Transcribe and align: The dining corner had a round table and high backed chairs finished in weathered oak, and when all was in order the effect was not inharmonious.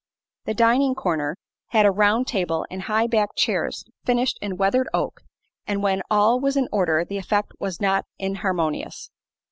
The 0.45 0.55
dining 0.55 0.95
corner 0.95 1.37
had 1.67 1.85
a 1.85 1.91
round 1.91 2.25
table 2.25 2.65
and 2.71 2.81
high 2.81 3.05
backed 3.05 3.37
chairs 3.37 3.83
finished 4.03 4.39
in 4.41 4.57
weathered 4.57 4.89
oak, 4.95 5.21
and 5.67 5.83
when 5.83 6.01
all 6.09 6.39
was 6.39 6.57
in 6.57 6.67
order 6.71 7.05
the 7.05 7.19
effect 7.19 7.53
was 7.59 7.79
not 7.79 8.07
inharmonious. 8.17 9.11